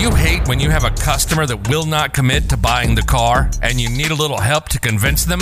you 0.00 0.14
hate 0.14 0.48
when 0.48 0.58
you 0.58 0.70
have 0.70 0.84
a 0.84 0.90
customer 0.90 1.44
that 1.44 1.68
will 1.68 1.84
not 1.84 2.14
commit 2.14 2.48
to 2.48 2.56
buying 2.56 2.94
the 2.94 3.02
car 3.02 3.50
and 3.60 3.78
you 3.78 3.90
need 3.90 4.10
a 4.10 4.14
little 4.14 4.40
help 4.40 4.66
to 4.70 4.80
convince 4.80 5.26
them? 5.26 5.40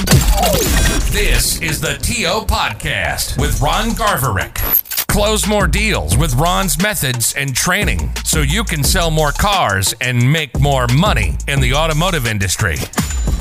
This 1.12 1.60
is 1.62 1.80
the 1.80 1.96
TO 2.02 2.44
Podcast 2.44 3.38
with 3.38 3.60
Ron 3.60 3.90
Garverick. 3.90 4.87
Close 5.18 5.48
more 5.48 5.66
deals 5.66 6.16
with 6.16 6.32
Ron's 6.34 6.80
methods 6.80 7.34
and 7.36 7.52
training 7.52 8.14
so 8.24 8.40
you 8.40 8.62
can 8.62 8.84
sell 8.84 9.10
more 9.10 9.32
cars 9.32 9.92
and 10.00 10.32
make 10.32 10.60
more 10.60 10.86
money 10.86 11.36
in 11.48 11.60
the 11.60 11.74
automotive 11.74 12.24
industry. 12.24 12.76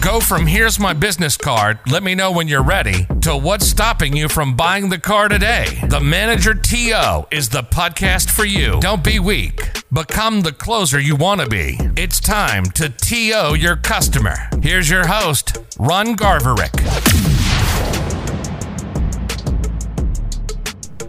Go 0.01 0.19
from 0.19 0.47
here's 0.47 0.79
my 0.79 0.93
business 0.93 1.37
card, 1.37 1.77
let 1.87 2.01
me 2.01 2.15
know 2.15 2.31
when 2.31 2.47
you're 2.47 2.63
ready, 2.63 3.05
to 3.21 3.37
what's 3.37 3.67
stopping 3.67 4.17
you 4.17 4.27
from 4.27 4.55
buying 4.55 4.89
the 4.89 4.97
car 4.97 5.27
today. 5.27 5.67
The 5.87 5.99
Manager 5.99 6.55
TO 6.55 7.27
is 7.29 7.49
the 7.49 7.61
podcast 7.61 8.31
for 8.31 8.43
you. 8.43 8.79
Don't 8.79 9.03
be 9.03 9.19
weak. 9.19 9.61
Become 9.93 10.41
the 10.41 10.53
closer 10.53 10.99
you 10.99 11.15
want 11.15 11.41
to 11.41 11.47
be. 11.47 11.77
It's 11.95 12.19
time 12.19 12.65
to 12.71 12.89
TO 12.89 13.55
your 13.55 13.75
customer. 13.75 14.49
Here's 14.63 14.89
your 14.89 15.05
host, 15.05 15.59
Ron 15.77 16.15
Garverick. 16.15 17.36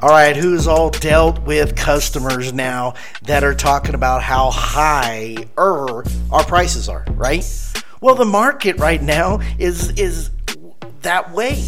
All 0.00 0.10
right, 0.10 0.36
who's 0.36 0.68
all 0.68 0.90
dealt 0.90 1.40
with 1.40 1.74
customers 1.74 2.52
now 2.52 2.94
that 3.22 3.42
are 3.42 3.54
talking 3.54 3.96
about 3.96 4.22
how 4.22 4.48
high 4.50 5.36
our 5.56 6.04
prices 6.44 6.88
are, 6.88 7.04
right? 7.14 7.44
Well, 8.00 8.14
the 8.14 8.24
market 8.24 8.78
right 8.78 9.02
now 9.02 9.40
is 9.58 9.90
is 9.98 10.30
that 11.02 11.32
way. 11.32 11.64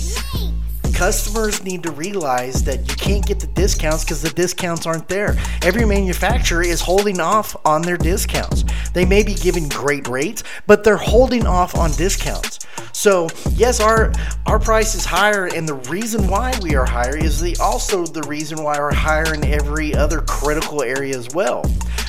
Customers 1.00 1.64
need 1.64 1.82
to 1.82 1.90
realize 1.92 2.62
that 2.64 2.80
you 2.80 2.94
can't 2.94 3.24
get 3.24 3.40
the 3.40 3.46
discounts 3.46 4.04
because 4.04 4.20
the 4.20 4.28
discounts 4.28 4.84
aren't 4.84 5.08
there. 5.08 5.34
Every 5.62 5.86
manufacturer 5.86 6.62
is 6.62 6.82
holding 6.82 7.20
off 7.20 7.56
on 7.64 7.80
their 7.80 7.96
discounts. 7.96 8.66
They 8.92 9.06
may 9.06 9.22
be 9.22 9.32
giving 9.32 9.66
great 9.70 10.06
rates, 10.08 10.42
but 10.66 10.84
they're 10.84 10.98
holding 10.98 11.46
off 11.46 11.74
on 11.74 11.92
discounts. 11.92 12.58
So 12.92 13.28
yes, 13.52 13.80
our 13.80 14.12
our 14.44 14.58
price 14.58 14.94
is 14.94 15.06
higher, 15.06 15.46
and 15.46 15.66
the 15.66 15.80
reason 15.88 16.28
why 16.28 16.52
we 16.62 16.74
are 16.76 16.84
higher 16.84 17.16
is 17.16 17.40
the 17.40 17.56
also 17.62 18.04
the 18.04 18.28
reason 18.28 18.62
why 18.62 18.78
we're 18.78 18.92
higher 18.92 19.32
in 19.32 19.42
every 19.42 19.94
other 19.94 20.20
critical 20.20 20.82
area 20.82 21.16
as 21.16 21.30
well. 21.32 21.64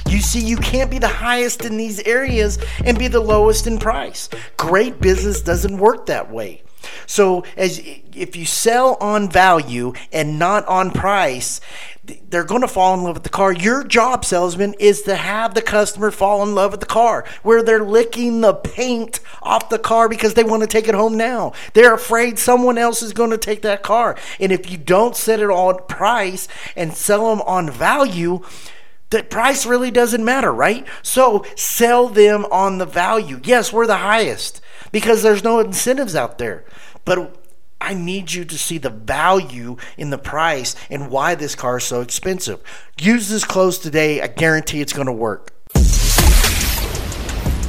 You 0.09 0.19
see, 0.19 0.41
you 0.41 0.57
can't 0.57 0.91
be 0.91 0.99
the 0.99 1.07
highest 1.07 1.63
in 1.63 1.77
these 1.77 2.01
areas 2.01 2.59
and 2.83 2.99
be 2.99 3.07
the 3.07 3.21
lowest 3.21 3.67
in 3.67 3.79
price. 3.79 4.27
Great 4.57 4.99
business 4.99 5.41
doesn't 5.41 5.77
work 5.77 6.07
that 6.07 6.29
way. 6.29 6.63
So 7.05 7.43
as 7.57 7.81
if 8.13 8.35
you 8.35 8.45
sell 8.45 8.97
on 8.99 9.29
value 9.29 9.93
and 10.11 10.39
not 10.39 10.65
on 10.67 10.91
price, 10.91 11.61
they're 12.29 12.43
going 12.43 12.61
to 12.61 12.67
fall 12.67 12.95
in 12.95 13.03
love 13.03 13.15
with 13.15 13.23
the 13.23 13.29
car. 13.29 13.53
Your 13.53 13.83
job, 13.83 14.25
salesman, 14.25 14.73
is 14.79 15.03
to 15.03 15.15
have 15.15 15.53
the 15.53 15.61
customer 15.61 16.09
fall 16.09 16.41
in 16.43 16.55
love 16.55 16.71
with 16.71 16.79
the 16.79 16.85
car, 16.85 17.25
where 17.43 17.61
they're 17.61 17.83
licking 17.83 18.41
the 18.41 18.53
paint 18.53 19.19
off 19.43 19.69
the 19.69 19.77
car 19.77 20.09
because 20.09 20.33
they 20.33 20.43
want 20.43 20.63
to 20.63 20.67
take 20.67 20.87
it 20.87 20.95
home 20.95 21.15
now. 21.15 21.53
They're 21.73 21.93
afraid 21.93 22.39
someone 22.39 22.77
else 22.77 23.03
is 23.03 23.13
going 23.13 23.29
to 23.29 23.37
take 23.37 23.61
that 23.61 23.83
car. 23.83 24.17
And 24.39 24.51
if 24.51 24.71
you 24.71 24.77
don't 24.77 25.15
set 25.15 25.39
it 25.39 25.49
on 25.49 25.85
price 25.87 26.47
and 26.75 26.93
sell 26.93 27.29
them 27.29 27.41
on 27.41 27.69
value, 27.69 28.41
the 29.11 29.23
price 29.23 29.65
really 29.65 29.91
doesn't 29.91 30.25
matter, 30.25 30.51
right? 30.51 30.87
So 31.03 31.45
sell 31.55 32.07
them 32.07 32.45
on 32.45 32.79
the 32.79 32.85
value. 32.85 33.39
Yes, 33.43 33.71
we're 33.71 33.87
the 33.87 33.97
highest 33.97 34.61
because 34.91 35.23
there's 35.23 35.43
no 35.43 35.59
incentives 35.59 36.15
out 36.15 36.37
there. 36.37 36.65
But 37.05 37.37
I 37.79 37.93
need 37.95 38.31
you 38.31 38.45
to 38.45 38.57
see 38.57 38.77
the 38.77 38.89
value 38.89 39.77
in 39.97 40.11
the 40.11 40.17
price 40.17 40.75
and 40.89 41.09
why 41.09 41.35
this 41.35 41.55
car 41.55 41.77
is 41.77 41.83
so 41.83 42.01
expensive. 42.01 42.61
Use 42.99 43.29
this 43.29 43.43
close 43.43 43.79
today. 43.79 44.21
I 44.21 44.27
guarantee 44.27 44.81
it's 44.81 44.93
going 44.93 45.07
to 45.07 45.13
work. 45.13 45.51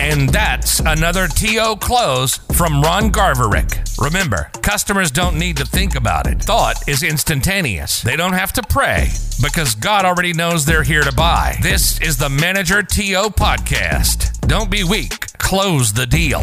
And 0.03 0.29
that's 0.31 0.81
another 0.81 1.29
TO 1.29 1.77
close 1.77 2.39
from 2.57 2.83
Ron 2.83 3.13
Garverick. 3.13 4.01
Remember, 4.01 4.51
customers 4.61 5.13
don't 5.13 5.39
need 5.39 5.57
to 5.59 5.65
think 5.65 5.95
about 5.95 6.27
it. 6.27 6.43
Thought 6.43 6.89
is 6.89 7.05
instantaneous. 7.05 8.03
They 8.03 8.17
don't 8.17 8.33
have 8.33 8.53
to 8.55 8.63
pray 8.65 9.11
because 9.41 9.77
God 9.77 10.05
already 10.05 10.33
knows 10.33 10.65
they're 10.65 10.83
here 10.83 11.03
to 11.03 11.15
buy. 11.15 11.57
This 11.63 12.01
is 12.01 12.17
the 12.17 12.29
Manager 12.29 12.83
TO 12.83 13.31
podcast. 13.31 14.41
Don't 14.49 14.73
be 14.73 14.83
weak. 14.83 15.39
Close 15.39 15.93
the 15.93 16.07
deal. 16.07 16.41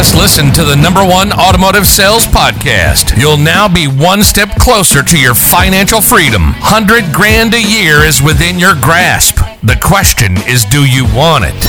Just 0.00 0.16
listened 0.16 0.54
to 0.54 0.64
the 0.64 0.76
number 0.76 1.04
one 1.04 1.30
automotive 1.30 1.86
sales 1.86 2.24
podcast. 2.24 3.20
You'll 3.20 3.36
now 3.36 3.68
be 3.68 3.84
one 3.86 4.22
step 4.22 4.48
closer 4.56 5.02
to 5.02 5.20
your 5.20 5.34
financial 5.34 6.00
freedom. 6.00 6.56
100 6.64 7.12
grand 7.12 7.52
a 7.52 7.60
year 7.60 8.00
is 8.08 8.22
within 8.22 8.58
your 8.58 8.72
grasp. 8.80 9.36
The 9.60 9.76
question 9.76 10.40
is 10.48 10.64
do 10.64 10.88
you 10.88 11.04
want 11.12 11.44
it? 11.44 11.60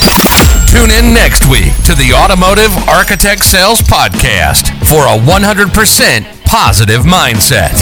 Tune 0.64 0.88
in 0.88 1.12
next 1.12 1.44
week 1.44 1.76
to 1.84 1.92
the 1.92 2.16
Automotive 2.16 2.72
Architect 2.88 3.44
Sales 3.44 3.82
Podcast 3.82 4.72
for 4.88 5.04
a 5.04 5.20
100% 5.20 5.68
positive 6.48 7.02
mindset. 7.02 7.76